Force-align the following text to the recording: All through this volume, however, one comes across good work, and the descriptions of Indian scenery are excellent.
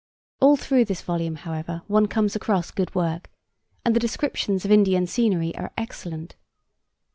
All 0.39 0.57
through 0.57 0.85
this 0.85 1.03
volume, 1.03 1.35
however, 1.35 1.83
one 1.85 2.07
comes 2.07 2.35
across 2.35 2.71
good 2.71 2.95
work, 2.95 3.29
and 3.85 3.95
the 3.95 3.99
descriptions 3.99 4.65
of 4.65 4.71
Indian 4.71 5.05
scenery 5.05 5.55
are 5.55 5.71
excellent. 5.77 6.35